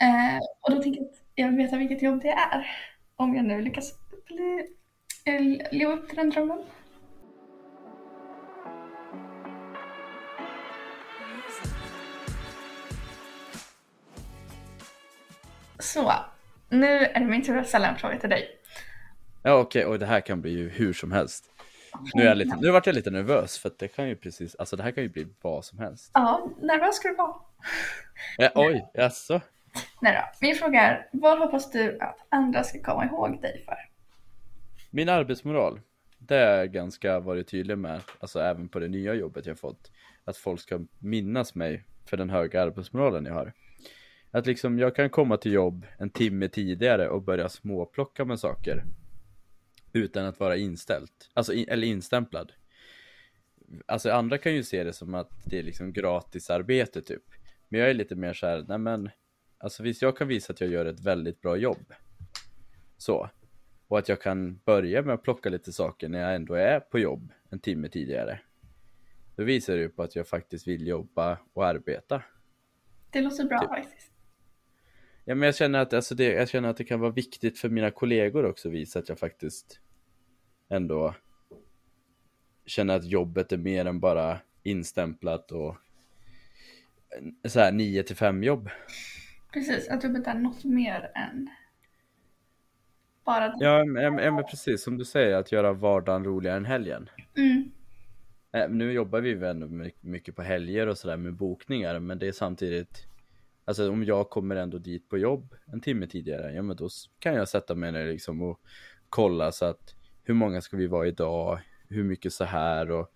Eh, 0.02 0.38
och 0.60 0.70
då 0.70 0.82
tänker 0.82 1.00
jag 1.00 1.10
att 1.10 1.19
jag 1.34 1.48
vill 1.48 1.56
veta 1.56 1.76
vilket 1.76 2.02
jobb 2.02 2.22
det 2.22 2.30
är. 2.30 2.66
Om 3.16 3.34
jag 3.34 3.44
nu 3.44 3.62
lyckas 3.62 3.92
bli, 4.26 4.66
eh, 5.24 5.72
leva 5.72 5.92
upp 5.92 6.08
till 6.08 6.16
den 6.16 6.30
drömmen. 6.30 6.64
Så, 15.78 16.12
nu 16.68 16.86
är 16.86 17.20
det 17.20 17.26
min 17.26 17.42
tur 17.42 17.56
att 17.58 17.68
ställa 17.68 17.88
en 17.88 17.96
fråga 17.96 18.18
till 18.18 18.30
dig. 18.30 18.48
Ja 19.42 19.54
okej, 19.54 19.84
okay. 19.84 19.92
och 19.92 19.98
det 19.98 20.06
här 20.06 20.20
kan 20.20 20.40
bli 20.40 20.50
ju 20.50 20.68
hur 20.68 20.92
som 20.92 21.12
helst. 21.12 21.44
Nu, 22.14 22.22
är 22.22 22.26
jag 22.26 22.36
lite, 22.36 22.56
nu 22.60 22.70
vart 22.70 22.86
jag 22.86 22.94
lite 22.94 23.10
nervös 23.10 23.58
för 23.58 23.68
att 23.68 23.78
det 23.78 23.88
kan 23.88 24.08
ju 24.08 24.16
precis, 24.16 24.54
alltså 24.54 24.76
det 24.76 24.82
här 24.82 24.90
kan 24.90 25.02
ju 25.02 25.08
bli 25.08 25.26
vad 25.42 25.64
som 25.64 25.78
helst. 25.78 26.10
Ja, 26.14 26.50
nervös 26.60 26.96
ska 26.96 27.08
du 27.08 27.14
vara. 27.14 27.34
Ja, 28.38 28.50
oj, 28.54 28.90
jaså? 28.94 29.40
Nej 30.00 30.14
då. 30.14 30.46
Min 30.46 30.54
fråga 30.54 30.80
är, 30.80 31.08
vad 31.12 31.38
hoppas 31.38 31.70
du 31.70 31.98
att 32.00 32.26
andra 32.28 32.64
ska 32.64 32.82
komma 32.82 33.04
ihåg 33.04 33.42
dig 33.42 33.62
för? 33.64 33.76
Min 34.90 35.08
arbetsmoral, 35.08 35.80
det 36.18 36.36
är 36.36 36.58
jag 36.58 36.72
ganska 36.72 37.20
varit 37.20 37.48
tydlig 37.48 37.78
med, 37.78 38.00
alltså 38.20 38.40
även 38.40 38.68
på 38.68 38.78
det 38.78 38.88
nya 38.88 39.14
jobbet 39.14 39.46
jag 39.46 39.58
fått. 39.58 39.90
Att 40.24 40.36
folk 40.36 40.60
ska 40.60 40.80
minnas 40.98 41.54
mig 41.54 41.84
för 42.06 42.16
den 42.16 42.30
höga 42.30 42.62
arbetsmoralen 42.62 43.24
jag 43.24 43.34
har. 43.34 43.52
Att 44.30 44.46
liksom 44.46 44.78
jag 44.78 44.96
kan 44.96 45.10
komma 45.10 45.36
till 45.36 45.52
jobb 45.52 45.86
en 45.98 46.10
timme 46.10 46.48
tidigare 46.48 47.08
och 47.08 47.22
börja 47.22 47.48
småplocka 47.48 48.24
med 48.24 48.40
saker. 48.40 48.84
Utan 49.92 50.26
att 50.26 50.40
vara 50.40 50.56
inställt, 50.56 51.30
alltså 51.34 51.52
in, 51.52 51.68
eller 51.68 51.86
instämplad. 51.86 52.52
Alltså 53.86 54.10
andra 54.10 54.38
kan 54.38 54.54
ju 54.54 54.62
se 54.62 54.84
det 54.84 54.92
som 54.92 55.14
att 55.14 55.30
det 55.44 55.58
är 55.58 55.62
liksom 55.62 55.92
gratisarbete 55.92 57.02
typ. 57.02 57.22
Men 57.68 57.80
jag 57.80 57.90
är 57.90 57.94
lite 57.94 58.14
mer 58.14 58.32
så 58.32 58.46
här, 58.46 58.64
nej 58.68 58.78
men, 58.78 59.10
alltså 59.60 59.82
visst 59.82 60.02
jag 60.02 60.16
kan 60.16 60.28
visa 60.28 60.52
att 60.52 60.60
jag 60.60 60.70
gör 60.70 60.86
ett 60.86 61.00
väldigt 61.00 61.40
bra 61.40 61.56
jobb. 61.56 61.92
Så. 62.96 63.30
Och 63.88 63.98
att 63.98 64.08
jag 64.08 64.20
kan 64.22 64.56
börja 64.64 65.02
med 65.02 65.14
att 65.14 65.22
plocka 65.22 65.48
lite 65.48 65.72
saker 65.72 66.08
när 66.08 66.20
jag 66.20 66.34
ändå 66.34 66.54
är 66.54 66.80
på 66.80 66.98
jobb 66.98 67.32
en 67.50 67.58
timme 67.58 67.88
tidigare. 67.88 68.40
Då 69.36 69.44
visar 69.44 69.72
det 69.72 69.80
ju 69.80 69.88
på 69.88 70.02
att 70.02 70.16
jag 70.16 70.28
faktiskt 70.28 70.68
vill 70.68 70.86
jobba 70.86 71.38
och 71.52 71.66
arbeta. 71.66 72.22
Det 73.10 73.20
låter 73.20 73.44
bra 73.44 73.58
typ. 73.58 73.68
faktiskt. 73.68 74.12
Ja, 75.24 75.34
men 75.34 75.46
jag 75.46 75.56
känner, 75.56 75.78
att, 75.78 75.92
alltså 75.92 76.14
det, 76.14 76.24
jag 76.24 76.48
känner 76.48 76.68
att 76.68 76.76
det 76.76 76.84
kan 76.84 77.00
vara 77.00 77.10
viktigt 77.10 77.58
för 77.58 77.68
mina 77.68 77.90
kollegor 77.90 78.44
också 78.44 78.68
att 78.68 78.74
visa 78.74 78.98
att 78.98 79.08
jag 79.08 79.18
faktiskt 79.18 79.80
ändå 80.68 81.14
känner 82.66 82.96
att 82.96 83.04
jobbet 83.04 83.52
är 83.52 83.56
mer 83.56 83.84
än 83.84 84.00
bara 84.00 84.38
instämplat 84.62 85.52
och 85.52 85.76
så 87.48 87.60
här 87.60 87.72
9 87.72 88.02
till 88.02 88.16
5 88.16 88.42
jobb. 88.42 88.68
Precis, 89.52 89.88
att 89.88 90.04
jobbet 90.04 90.26
är 90.26 90.34
något 90.34 90.64
mer 90.64 91.10
än 91.14 91.50
bara 93.24 93.54
Ja, 93.58 93.84
men, 93.84 94.14
men 94.14 94.44
precis 94.44 94.82
som 94.82 94.98
du 94.98 95.04
säger, 95.04 95.36
att 95.36 95.52
göra 95.52 95.72
vardagen 95.72 96.24
roligare 96.24 96.56
än 96.56 96.64
helgen. 96.64 97.10
Mm. 97.36 97.70
Eh, 98.52 98.68
nu 98.68 98.92
jobbar 98.92 99.20
vi 99.20 99.46
ändå 99.46 99.90
mycket 100.00 100.36
på 100.36 100.42
helger 100.42 100.86
och 100.86 100.98
sådär 100.98 101.16
med 101.16 101.34
bokningar, 101.34 101.98
men 101.98 102.18
det 102.18 102.28
är 102.28 102.32
samtidigt 102.32 103.06
Alltså 103.64 103.90
om 103.90 104.04
jag 104.04 104.30
kommer 104.30 104.56
ändå 104.56 104.78
dit 104.78 105.08
på 105.08 105.18
jobb 105.18 105.54
en 105.72 105.80
timme 105.80 106.06
tidigare, 106.06 106.52
ja 106.52 106.62
men 106.62 106.76
då 106.76 106.88
kan 107.18 107.34
jag 107.34 107.48
sätta 107.48 107.74
mig 107.74 107.92
ner 107.92 108.06
liksom 108.06 108.42
och 108.42 108.60
kolla 109.08 109.52
så 109.52 109.64
att 109.64 109.94
hur 110.24 110.34
många 110.34 110.60
ska 110.60 110.76
vi 110.76 110.86
vara 110.86 111.06
idag, 111.06 111.60
hur 111.88 112.04
mycket 112.04 112.32
så 112.32 112.44
här 112.44 112.90
och 112.90 113.12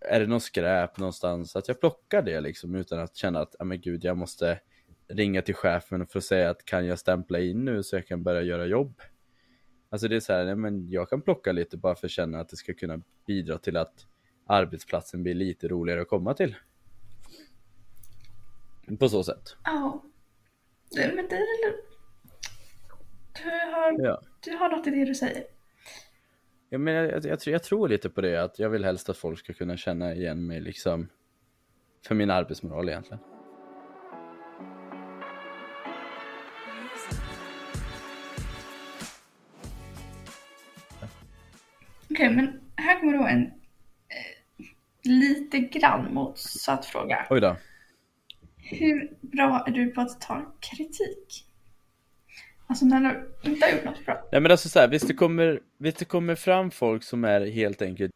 är 0.00 0.20
det 0.20 0.26
någon 0.26 0.40
skräp 0.40 0.98
någonstans, 0.98 1.56
att 1.56 1.68
jag 1.68 1.80
plockar 1.80 2.22
det 2.22 2.40
liksom 2.40 2.74
utan 2.74 2.98
att 2.98 3.16
känna 3.16 3.40
att, 3.40 3.56
ja 3.58 3.64
men 3.64 3.80
gud 3.80 4.04
jag 4.04 4.16
måste 4.16 4.58
ringa 5.08 5.42
till 5.42 5.54
chefen 5.54 6.06
för 6.06 6.18
att 6.18 6.24
säga 6.24 6.50
att 6.50 6.64
kan 6.64 6.86
jag 6.86 6.98
stämpla 6.98 7.40
in 7.40 7.64
nu 7.64 7.82
så 7.82 7.96
jag 7.96 8.06
kan 8.06 8.22
börja 8.22 8.42
göra 8.42 8.66
jobb. 8.66 9.00
Alltså 9.88 10.08
det 10.08 10.16
är 10.16 10.20
så 10.20 10.32
här, 10.32 10.54
men 10.54 10.90
jag 10.90 11.10
kan 11.10 11.22
plocka 11.22 11.52
lite 11.52 11.76
bara 11.76 11.94
för 11.94 12.06
att 12.06 12.10
känna 12.10 12.40
att 12.40 12.48
det 12.48 12.56
ska 12.56 12.74
kunna 12.74 13.00
bidra 13.26 13.58
till 13.58 13.76
att 13.76 14.06
arbetsplatsen 14.46 15.22
blir 15.22 15.34
lite 15.34 15.68
roligare 15.68 16.00
att 16.00 16.08
komma 16.08 16.34
till. 16.34 16.54
På 18.98 19.08
så 19.08 19.24
sätt. 19.24 19.56
Ja. 19.64 20.02
Men 20.96 21.28
det 21.28 21.36
är 21.36 21.86
du 23.44 23.72
har, 23.72 24.06
ja. 24.06 24.22
du 24.44 24.56
har 24.56 24.68
något 24.68 24.86
i 24.86 24.90
det 24.90 25.04
du 25.04 25.14
säger. 25.14 25.44
Ja, 26.68 26.78
men 26.78 26.94
jag, 26.94 27.12
jag, 27.12 27.24
jag, 27.24 27.38
jag, 27.44 27.62
tror 27.62 27.88
lite 27.88 28.10
på 28.10 28.20
det, 28.20 28.42
att 28.42 28.58
jag 28.58 28.70
vill 28.70 28.84
helst 28.84 29.08
att 29.08 29.16
folk 29.16 29.38
ska 29.38 29.52
kunna 29.52 29.76
känna 29.76 30.14
igen 30.14 30.46
mig 30.46 30.60
liksom 30.60 31.08
för 32.06 32.14
min 32.14 32.30
arbetsmoral 32.30 32.88
egentligen. 32.88 33.35
Okej, 42.16 42.26
okay, 42.26 42.36
men 42.36 42.60
här 42.76 43.00
kommer 43.00 43.18
då 43.18 43.24
en 43.24 43.42
eh, 43.42 44.66
lite 45.02 45.58
grann 45.58 46.14
motsatt 46.14 46.86
fråga. 46.86 47.26
Oj 47.30 47.40
då. 47.40 47.56
Hur 48.56 49.16
bra 49.20 49.64
är 49.66 49.70
du 49.70 49.90
på 49.90 50.00
att 50.00 50.20
ta 50.20 50.54
kritik? 50.60 51.46
Alltså 52.66 52.84
när 52.84 53.00
du 53.00 53.50
inte 53.50 53.66
har 53.66 53.72
gjort 53.72 53.84
något 53.84 54.04
bra. 54.04 54.28
Nej 54.32 54.40
men 54.40 54.50
alltså 54.50 54.68
så 54.68 54.78
här, 54.78 54.88
visst 54.88 55.08
det 55.08 55.14
kommer, 55.14 55.60
visst 55.78 55.98
det 55.98 56.04
kommer 56.04 56.34
fram 56.34 56.70
folk 56.70 57.02
som 57.02 57.24
är 57.24 57.46
helt 57.46 57.82
enkelt 57.82 58.12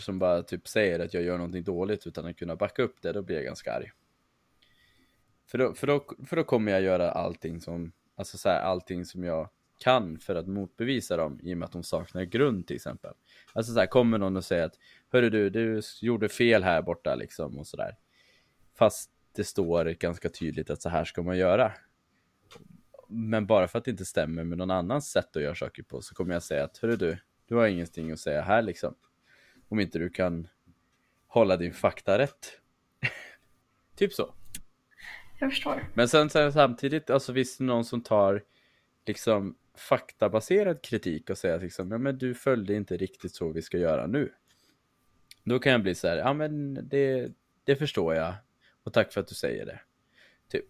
som 0.00 0.18
bara 0.18 0.42
typ 0.42 0.68
säger 0.68 1.00
att 1.00 1.14
jag 1.14 1.22
gör 1.22 1.36
någonting 1.36 1.64
dåligt 1.64 2.06
utan 2.06 2.26
att 2.26 2.36
kunna 2.36 2.56
backa 2.56 2.82
upp 2.82 3.02
det, 3.02 3.12
då 3.12 3.22
blir 3.22 3.36
jag 3.36 3.44
ganska 3.44 3.72
arg. 3.72 3.90
För 5.50 5.58
då, 5.58 5.74
för 5.74 5.86
då, 5.86 6.04
för 6.26 6.36
då 6.36 6.44
kommer 6.44 6.72
jag 6.72 6.82
göra 6.82 7.10
allting 7.10 7.60
som, 7.60 7.92
alltså 8.16 8.38
så 8.38 8.48
här, 8.48 8.60
allting 8.60 9.04
som 9.04 9.24
jag 9.24 9.48
kan 9.82 10.18
för 10.18 10.34
att 10.34 10.48
motbevisa 10.48 11.16
dem 11.16 11.40
i 11.42 11.54
och 11.54 11.58
med 11.58 11.66
att 11.66 11.72
de 11.72 11.82
saknar 11.82 12.22
grund 12.22 12.66
till 12.66 12.76
exempel. 12.76 13.12
Alltså 13.52 13.72
så 13.72 13.78
här, 13.78 13.86
kommer 13.86 14.18
någon 14.18 14.36
och 14.36 14.44
säger 14.44 14.64
att 14.64 14.78
Hörru 15.12 15.30
du, 15.30 15.50
du 15.50 15.82
gjorde 16.00 16.28
fel 16.28 16.64
här 16.64 16.82
borta 16.82 17.14
liksom 17.14 17.58
och 17.58 17.66
sådär. 17.66 17.96
Fast 18.74 19.10
det 19.32 19.44
står 19.44 19.84
ganska 19.84 20.28
tydligt 20.28 20.70
att 20.70 20.82
så 20.82 20.88
här 20.88 21.04
ska 21.04 21.22
man 21.22 21.38
göra. 21.38 21.72
Men 23.08 23.46
bara 23.46 23.68
för 23.68 23.78
att 23.78 23.84
det 23.84 23.90
inte 23.90 24.04
stämmer 24.04 24.44
med 24.44 24.58
någon 24.58 24.70
annans 24.70 25.10
sätt 25.10 25.36
att 25.36 25.42
göra 25.42 25.54
saker 25.54 25.82
på 25.82 26.02
så 26.02 26.14
kommer 26.14 26.34
jag 26.34 26.42
säga 26.42 26.64
att 26.64 26.78
hörru 26.78 26.96
du, 26.96 27.18
du 27.46 27.54
har 27.54 27.66
ingenting 27.66 28.12
att 28.12 28.18
säga 28.18 28.42
här 28.42 28.62
liksom. 28.62 28.94
Om 29.68 29.80
inte 29.80 29.98
du 29.98 30.10
kan 30.10 30.48
hålla 31.26 31.56
din 31.56 31.72
fakta 31.72 32.18
rätt. 32.18 32.60
typ 33.96 34.12
så. 34.12 34.34
Jag 35.40 35.50
förstår. 35.50 35.88
Men 35.94 36.08
sen, 36.08 36.30
sen 36.30 36.52
samtidigt, 36.52 37.10
alltså 37.10 37.32
visst 37.32 37.60
någon 37.60 37.84
som 37.84 38.02
tar 38.02 38.42
liksom 39.06 39.56
faktabaserad 39.74 40.82
kritik 40.82 41.30
och 41.30 41.38
säger 41.38 41.56
att 41.56 41.62
liksom, 41.62 41.90
ja 41.90 41.98
men 41.98 42.18
du 42.18 42.34
följde 42.34 42.74
inte 42.74 42.96
riktigt 42.96 43.34
så 43.34 43.48
vi 43.48 43.62
ska 43.62 43.78
göra 43.78 44.06
nu. 44.06 44.32
Då 45.44 45.58
kan 45.58 45.72
jag 45.72 45.82
bli 45.82 45.94
så 45.94 46.08
här, 46.08 46.16
ja 46.16 46.32
men 46.32 46.74
det, 46.88 47.32
det 47.64 47.76
förstår 47.76 48.14
jag, 48.14 48.34
och 48.82 48.92
tack 48.92 49.12
för 49.12 49.20
att 49.20 49.28
du 49.28 49.34
säger 49.34 49.66
det. 49.66 49.80
Typ. 50.48 50.66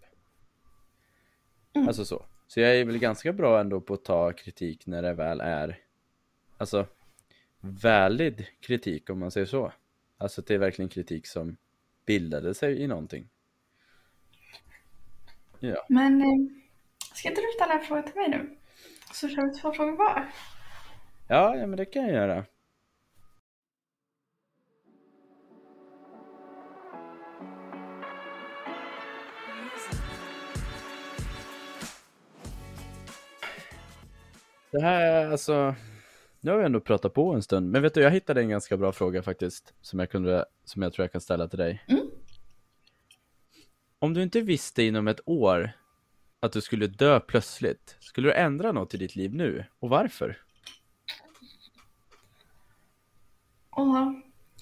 Mm. 1.73 1.89
Alltså 1.89 2.05
så. 2.05 2.25
Så 2.47 2.61
jag 2.61 2.77
är 2.77 2.85
väl 2.85 2.99
ganska 2.99 3.33
bra 3.33 3.61
ändå 3.61 3.81
på 3.81 3.95
att 3.95 4.05
ta 4.05 4.33
kritik 4.33 4.87
när 4.87 5.03
det 5.03 5.15
väl 5.15 5.41
är 5.41 5.79
Alltså 6.63 6.87
Valid 7.61 8.47
kritik 8.61 9.11
om 9.11 9.19
man 9.19 9.31
säger 9.31 9.47
så. 9.47 9.73
Alltså 10.19 10.41
att 10.41 10.47
det 10.47 10.55
är 10.55 10.59
verkligen 10.59 10.89
kritik 10.89 11.27
som 11.27 11.57
bildade 12.07 12.55
sig 12.55 12.83
i 12.83 12.87
någonting. 12.87 13.29
Ja. 15.61 15.87
Men 15.89 16.23
eh, 16.23 16.63
ska 17.15 17.29
inte 17.29 17.41
du 17.41 17.47
ställa 17.55 17.75
en 17.75 17.85
fråga 17.87 18.03
till 18.03 18.15
mig 18.15 18.29
nu? 18.29 18.57
Så 19.13 19.29
kör 19.29 19.47
vi 19.47 19.53
två 19.53 19.73
frågor 19.73 19.97
var. 19.97 20.33
Ja, 21.29 21.57
ja 21.57 21.67
men 21.67 21.77
det 21.77 21.85
kan 21.85 22.03
jag 22.03 22.13
göra. 22.13 22.45
Det 34.71 34.81
här, 34.81 35.31
alltså, 35.31 35.75
nu 36.41 36.51
har 36.51 36.59
vi 36.59 36.65
ändå 36.65 36.81
pratat 36.81 37.15
på 37.15 37.33
en 37.33 37.43
stund, 37.43 37.71
men 37.71 37.83
vet 37.83 37.95
du, 37.95 38.01
jag 38.01 38.11
hittade 38.11 38.41
en 38.41 38.49
ganska 38.49 38.77
bra 38.77 38.93
fråga 38.93 39.23
faktiskt, 39.23 39.75
som 39.81 39.99
jag, 39.99 40.11
kunde, 40.11 40.45
som 40.65 40.83
jag 40.83 40.93
tror 40.93 41.05
jag 41.05 41.13
kan 41.13 41.21
ställa 41.21 41.49
till 41.49 41.59
dig. 41.59 41.85
Mm. 41.89 42.11
Om 43.99 44.15
du 44.15 44.23
inte 44.23 44.41
visste 44.41 44.83
inom 44.83 45.09
ett 45.09 45.21
år 45.25 45.73
att 46.43 46.53
du 46.53 46.61
skulle 46.61 46.87
dö 46.87 47.21
plötsligt, 47.21 47.97
skulle 48.01 48.29
du 48.29 48.35
ändra 48.35 48.73
något 48.73 48.95
i 48.95 48.97
ditt 48.97 49.17
liv 49.17 49.35
nu? 49.35 49.65
Och 49.79 49.89
varför? 49.89 50.39
Åh, 53.71 54.13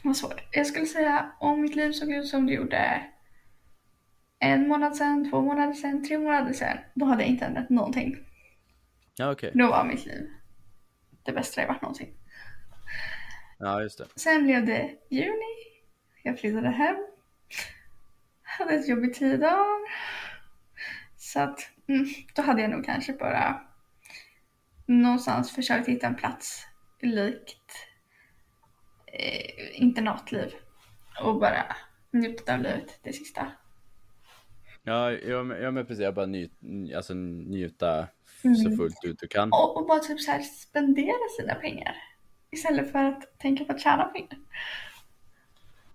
vad 0.05 0.17
svårt. 0.17 0.43
Jag 0.53 0.67
skulle 0.67 0.87
säga 0.87 1.33
om 1.41 1.61
mitt 1.61 1.77
liv 1.77 1.93
såg 1.93 2.13
ut 2.13 2.29
som 2.29 2.47
det 2.47 2.53
gjorde 2.53 3.05
en 4.39 4.69
månad 4.69 4.97
sedan, 4.97 5.31
två 5.31 5.41
månader 5.41 5.73
sedan, 5.73 6.05
tre 6.05 6.19
månader 6.19 6.53
sedan, 6.53 6.79
då 6.95 7.07
hade 7.07 7.23
jag 7.23 7.31
inte 7.31 7.45
ändrat 7.45 7.71
någonting. 7.71 8.17
Ja, 9.17 9.33
okej. 9.33 9.51
Då 9.55 9.67
var 9.67 9.85
mitt 9.85 10.07
liv 10.07 10.31
det 11.23 11.33
bästa 11.33 11.61
det 11.61 11.67
varit 11.67 11.83
någonsin. 11.83 12.15
Ja, 13.59 13.83
just 13.83 13.99
det. 13.99 14.07
Sen 14.17 14.45
blev 14.45 14.67
det 14.67 14.91
juni. 15.11 15.57
Jag 16.23 16.41
flyttade 16.41 16.69
hem. 16.69 16.97
Hade 18.43 18.75
ett 18.75 18.89
jobb 18.89 19.05
i 19.05 19.13
tio 19.13 19.37
dagar. 19.37 19.81
Så 21.33 21.41
att 21.41 21.59
mm, 21.89 22.07
då 22.35 22.43
hade 22.43 22.63
jag 22.63 22.71
nog 22.71 22.85
kanske 22.85 23.13
bara 23.13 23.61
någonstans 24.87 25.53
försökt 25.55 25.89
hitta 25.89 26.07
en 26.07 26.15
plats 26.15 26.67
likt 27.01 27.73
eh, 29.07 29.83
internatliv 29.83 30.53
och 31.23 31.41
bara 31.41 31.77
njutit 32.11 32.49
av 32.49 32.59
livet 32.59 32.99
det 33.03 33.13
sista. 33.13 33.53
Ja, 34.83 35.13
jag, 35.13 35.47
men- 35.47 35.87
precis, 35.87 36.03
jag 36.03 36.15
bara 36.15 36.27
nyt, 36.27 36.53
alltså, 36.97 37.15
njuta 37.15 38.09
Mm. 38.45 38.57
så 38.57 38.77
fullt 38.77 39.05
ut 39.05 39.19
du 39.19 39.29
kan. 39.29 39.53
Och, 39.53 39.77
och 39.77 39.87
bara 39.87 39.99
typ 39.99 40.21
så 40.21 40.31
här 40.31 40.41
spendera 40.43 41.29
sina 41.41 41.55
pengar 41.55 41.97
istället 42.51 42.93
för 42.93 43.05
att 43.05 43.39
tänka 43.39 43.65
på 43.65 43.73
att 43.73 43.81
tjäna 43.81 44.05
pengar. 44.05 44.39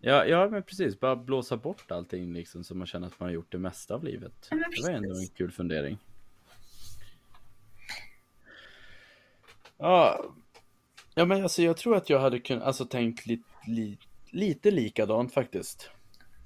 Ja, 0.08 0.26
ja, 0.26 0.50
men 0.50 0.64
precis, 0.64 1.00
bara 1.00 1.16
blåsa 1.16 1.58
bort 1.58 1.92
allting 1.92 2.34
liksom 2.34 2.64
så 2.64 2.76
man 2.76 2.88
känner 2.88 3.08
att 3.08 3.20
man 3.20 3.30
har 3.30 3.34
gjort 3.34 3.52
det 3.52 3.58
mesta 3.58 3.96
av 3.96 4.04
livet. 4.04 4.48
Ja, 4.52 4.58
Det 4.58 4.84
var 4.84 4.90
ändå 4.90 5.10
en 5.10 5.28
kul 5.28 5.52
fundering. 5.52 5.98
Ja, 9.78 10.26
ja 11.16 11.26
men 11.26 11.44
alltså 11.44 11.62
jag 11.62 11.78
tror 11.78 11.96
att 11.96 12.10
jag 12.10 12.20
hade 12.20 12.40
kunnat, 12.40 12.64
alltså 12.64 12.86
tänkt 12.86 13.26
li, 13.26 13.42
li, 13.68 13.98
lite 14.32 14.72
likadant 14.72 15.34
faktiskt. 15.34 15.90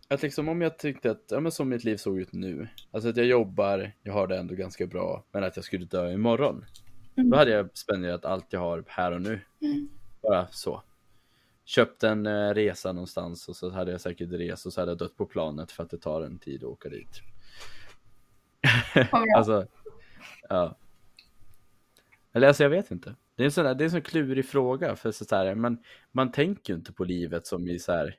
Att 0.08 0.22
liksom 0.22 0.50
om 0.50 0.62
jag 0.62 0.80
tyckte 0.80 1.12
att, 1.12 1.26
ja 1.30 1.40
men 1.40 1.52
som 1.52 1.70
mitt 1.70 1.84
liv 1.84 1.98
såg 1.98 2.20
ut 2.20 2.34
nu, 2.34 2.68
alltså 2.92 3.10
att 3.10 3.18
jag 3.18 3.26
jobbar, 3.26 3.92
jag 4.04 4.14
har 4.14 4.28
det 4.28 4.38
ändå 4.38 4.56
ganska 4.56 4.88
bra, 4.88 5.24
men 5.32 5.44
att 5.44 5.56
jag 5.56 5.66
skulle 5.66 5.86
dö 5.86 6.12
imorgon. 6.12 6.66
Mm. 7.18 7.30
Då 7.30 7.38
hade 7.38 7.52
jag 7.52 7.78
spenderat 7.78 8.26
allt 8.26 8.46
jag 8.50 8.60
har 8.60 8.84
här 8.88 9.12
och 9.12 9.22
nu. 9.22 9.42
Mm. 9.62 9.90
Bara 10.22 10.48
så. 10.52 10.84
Köpt 11.70 12.04
en 12.04 12.26
eh, 12.26 12.54
resa 12.54 12.94
någonstans 12.94 13.50
och 13.50 13.56
så 13.56 13.70
hade 13.70 13.92
jag 13.92 14.02
säkert 14.02 14.32
rest 14.32 14.66
och 14.66 14.74
så 14.74 14.82
hade 14.82 14.92
jag 14.92 14.98
dött 14.98 15.18
på 15.18 15.26
planet 15.26 15.72
för 15.72 15.84
att 15.84 15.90
det 15.90 15.98
tar 15.98 16.22
en 16.22 16.40
tid 16.40 16.64
att 16.64 16.70
åka 16.70 16.90
dit. 16.90 17.22
Alltså, 19.36 19.68
ja. 20.50 20.78
Eller 22.32 22.48
alltså 22.48 22.64
jag 22.64 22.70
vet 22.70 22.92
inte. 22.92 23.16
Det 23.36 23.44
är 23.44 23.46
en 23.46 23.52
sån, 23.52 23.66
där, 23.66 23.76
det 23.76 23.84
är 23.84 23.86
en 23.86 23.92
sån 23.92 24.02
klurig 24.02 24.46
fråga 24.46 24.96
för 24.96 25.12
så 25.12 25.36
här, 25.36 25.56
man, 25.56 25.84
man 26.12 26.32
tänker 26.32 26.74
ju 26.74 26.78
inte 26.78 26.94
på 26.94 27.04
livet 27.04 27.48
som 27.48 27.68
i 27.68 27.80
så 27.80 27.92
här 27.92 28.16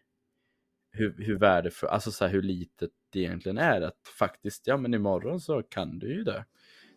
hur, 0.91 1.15
hur 1.19 1.39
värdefullt, 1.39 1.93
alltså 1.93 2.11
så 2.11 2.25
här, 2.25 2.33
hur 2.33 2.43
litet 2.43 2.91
det 3.11 3.21
egentligen 3.21 3.59
är 3.59 3.81
att 3.81 4.09
faktiskt, 4.19 4.67
ja 4.67 4.77
men 4.77 4.95
imorgon 4.95 5.41
så 5.41 5.63
kan 5.63 5.99
du 5.99 6.15
ju 6.15 6.25
dö. 6.25 6.43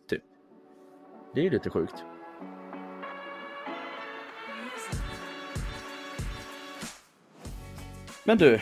Typ. 0.08 0.22
Det 1.34 1.40
är 1.40 1.44
ju 1.44 1.50
lite 1.50 1.70
sjukt. 1.70 2.04
Men 8.24 8.38
du, 8.38 8.60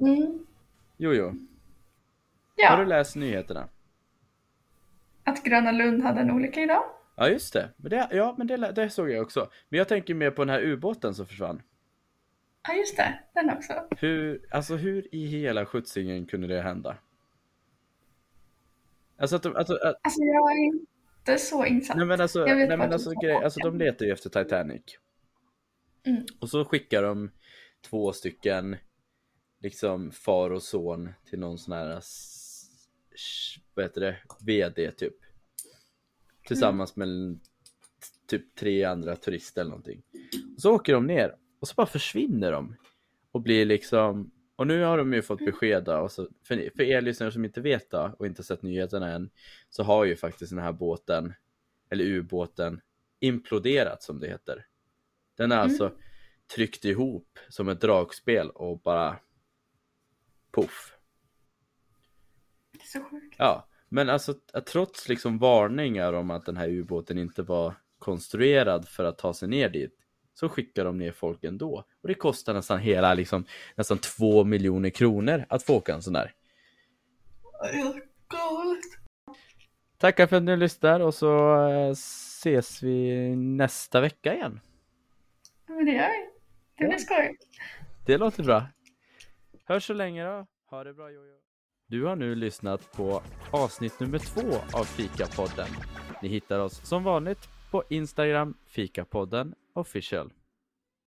Mm. 0.00 0.46
Jojo, 0.96 1.24
har 1.26 1.36
Ja, 2.56 2.76
du 2.76 2.84
läst 2.84 3.16
nyheterna? 3.16 3.68
att 5.24 5.44
Gröna 5.44 5.72
Lund 5.72 6.02
hade 6.02 6.20
en 6.20 6.30
olycka 6.30 6.60
idag. 6.60 6.82
Ja 7.16 7.28
just 7.28 7.52
det, 7.52 7.68
men 7.76 7.90
det, 7.90 8.08
ja 8.12 8.34
men 8.38 8.46
det, 8.46 8.56
det 8.56 8.90
såg 8.90 9.10
jag 9.10 9.22
också. 9.22 9.50
Men 9.68 9.78
jag 9.78 9.88
tänker 9.88 10.14
mer 10.14 10.30
på 10.30 10.44
den 10.44 10.48
här 10.54 10.60
ubåten 10.62 11.14
som 11.14 11.26
försvann. 11.26 11.62
Ja, 12.68 12.74
just 12.74 12.96
det. 12.96 13.18
Den 13.34 13.50
också. 13.50 13.72
Hur, 13.98 14.40
alltså 14.50 14.76
hur 14.76 15.14
i 15.14 15.26
hela 15.26 15.66
skjutsingen 15.66 16.26
kunde 16.26 16.46
det 16.46 16.62
hända? 16.62 16.96
Alltså 19.18 19.36
att 19.36 19.42
de, 19.42 19.56
alltså, 19.56 19.74
att, 19.74 19.96
Alltså 20.02 20.22
jag 20.22 20.52
är 20.52 20.64
inte 20.66 21.38
så 21.38 21.64
insatt. 21.66 21.96
nej 21.96 22.06
men 22.06 22.20
alltså, 22.20 22.44
nej 22.44 22.66
men 22.76 22.92
alltså, 22.92 23.10
grej, 23.10 23.34
alltså 23.44 23.60
de 23.60 23.78
letar 23.78 24.06
ju 24.06 24.12
efter 24.12 24.30
Titanic. 24.44 24.82
Mm. 26.04 26.22
Och 26.40 26.48
så 26.48 26.64
skickar 26.64 27.02
de 27.02 27.30
två 27.80 28.12
stycken 28.12 28.76
liksom 29.60 30.10
far 30.12 30.50
och 30.50 30.62
son 30.62 31.08
till 31.30 31.38
någon 31.38 31.58
sån 31.58 31.72
här 31.74 32.02
vad 33.74 33.84
heter 33.84 34.00
det, 34.00 34.16
VD 34.40 34.90
typ. 34.92 35.14
Tillsammans 36.46 36.96
med 36.96 37.08
en- 37.08 37.40
typ 38.26 38.54
tre 38.54 38.84
andra 38.84 39.16
turister 39.16 39.60
eller 39.60 39.70
någonting. 39.70 40.02
Och 40.56 40.60
så 40.62 40.74
åker 40.74 40.92
de 40.92 41.06
ner 41.06 41.36
och 41.60 41.68
så 41.68 41.74
bara 41.74 41.86
försvinner 41.86 42.52
de. 42.52 42.76
Och 43.32 43.40
blir 43.40 43.64
liksom, 43.66 44.30
och 44.56 44.66
nu 44.66 44.82
har 44.82 44.98
de 44.98 45.12
ju 45.12 45.22
fått 45.22 45.38
besked 45.44 45.84
då, 45.84 45.96
och 45.96 46.12
så, 46.12 46.28
för, 46.44 46.70
för 46.76 46.82
er 46.82 47.00
lyssnare 47.00 47.32
som 47.32 47.44
inte 47.44 47.60
vet 47.60 47.90
då, 47.90 48.14
och 48.18 48.26
inte 48.26 48.42
sett 48.42 48.62
nyheterna 48.62 49.12
än, 49.12 49.30
så 49.70 49.82
har 49.82 50.04
ju 50.04 50.16
faktiskt 50.16 50.50
den 50.50 50.58
här 50.58 50.72
båten, 50.72 51.34
eller 51.90 52.04
ubåten, 52.04 52.80
imploderat 53.20 54.02
som 54.02 54.20
det 54.20 54.28
heter. 54.28 54.66
Den 55.36 55.52
är 55.52 55.56
Mm. 55.56 55.70
alltså 55.70 55.92
tryckt 56.54 56.84
ihop 56.84 57.38
som 57.48 57.68
ett 57.68 57.80
dragspel 57.80 58.50
och 58.50 58.80
bara 58.80 59.16
poff. 60.50 60.94
Det 62.72 62.78
är 62.78 62.86
så 62.86 63.04
sjukt. 63.04 63.36
Ja, 63.38 63.68
men 63.88 64.08
alltså 64.08 64.34
trots 64.66 65.08
liksom 65.08 65.38
varningar 65.38 66.12
om 66.12 66.30
att 66.30 66.46
den 66.46 66.56
här 66.56 66.68
ubåten 66.68 67.18
inte 67.18 67.42
var 67.42 67.74
konstruerad 67.98 68.88
för 68.88 69.04
att 69.04 69.18
ta 69.18 69.34
sig 69.34 69.48
ner 69.48 69.68
dit 69.68 69.94
så 70.34 70.48
skickar 70.48 70.84
de 70.84 70.98
ner 70.98 71.12
folk 71.12 71.44
ändå. 71.44 71.84
Och 72.02 72.08
det 72.08 72.14
kostar 72.14 72.54
nästan 72.54 72.78
hela 72.78 73.14
liksom 73.14 73.44
nästan 73.74 73.98
två 73.98 74.44
miljoner 74.44 74.90
kronor 74.90 75.44
att 75.48 75.62
få 75.62 75.76
åka 75.76 75.94
en 75.94 76.02
sån 76.02 76.12
där. 76.12 76.34
Galet. 78.28 78.84
Tackar 79.98 80.26
för 80.26 80.36
att 80.36 80.42
ni 80.42 80.56
lyssnar 80.56 81.00
och 81.00 81.14
så 81.14 81.62
eh, 81.68 81.90
ses 81.90 82.82
vi 82.82 83.28
nästa 83.36 84.00
vecka 84.00 84.34
igen. 84.34 84.60
Men 85.66 85.84
det 85.84 85.92
gör 85.92 86.08
vi. 86.08 86.27
Det 86.78 86.86
blir 86.86 86.98
skoj. 86.98 87.36
Det 88.06 88.18
låter 88.18 88.42
bra. 88.42 88.66
Hörs 89.64 89.86
så 89.86 89.92
länge 89.92 90.24
då. 90.24 90.46
Ha 90.70 90.84
det 90.84 90.94
bra 90.94 91.10
Jojo. 91.10 91.34
Du 91.86 92.04
har 92.04 92.16
nu 92.16 92.34
lyssnat 92.34 92.92
på 92.92 93.22
avsnitt 93.50 94.00
nummer 94.00 94.18
två 94.18 94.78
av 94.78 94.84
Fikapodden. 94.84 95.68
Ni 96.22 96.28
hittar 96.28 96.58
oss 96.58 96.86
som 96.86 97.04
vanligt 97.04 97.48
på 97.70 97.84
Instagram 97.88 98.54
Fikapodden 98.66 99.54
official. 99.74 100.32